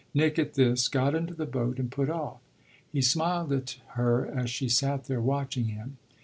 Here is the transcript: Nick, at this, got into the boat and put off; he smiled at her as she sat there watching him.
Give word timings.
Nick, 0.15 0.39
at 0.39 0.55
this, 0.55 0.87
got 0.87 1.13
into 1.13 1.35
the 1.35 1.45
boat 1.45 1.77
and 1.77 1.91
put 1.91 2.09
off; 2.09 2.39
he 2.91 3.03
smiled 3.03 3.51
at 3.53 3.77
her 3.89 4.25
as 4.25 4.49
she 4.49 4.67
sat 4.67 5.03
there 5.03 5.21
watching 5.21 5.65
him. 5.65 5.97